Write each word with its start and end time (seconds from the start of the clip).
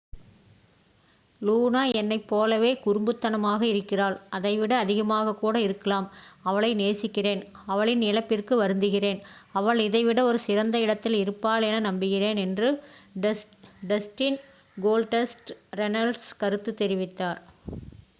"""லூனா 1.41 1.93
என்னைப் 1.93 2.27
போலவே 2.27 2.79
குறும்பு 2.79 3.17
தனமாக 3.17 3.61
இருக்கிறாள்... 3.65 4.15
அதை 4.29 4.53
விட 4.57 4.73
அதிகமாக 4.77 5.35
கூட 5.35 5.55
இருக்கலாம்...""அவளை 5.61 6.71
நேசிக்கிறேன் 6.73 7.43
அவளின் 7.65 8.01
இழப்பிற்கு 8.01 8.55
வருந்துகிறேன்... 8.63 9.19
அவள் 9.53 9.79
இதை 9.79 10.03
விட 10.03 10.23
ஒரு 10.23 10.39
சிறந்த 10.39 10.79
இடத்தில் 10.79 11.17
இருப்பாள் 11.17 11.67
என 11.69 11.79
நம்புகிறேன் 11.81 12.37
என்று 12.37 12.69
டஸ்டின் 13.87 14.39
"கோல்டஸ்ட" 14.77 15.49
ரென்னல்ஸ் 15.77 16.29
கருத்து 16.37 16.73
தெரிவித்தார். 16.81 17.41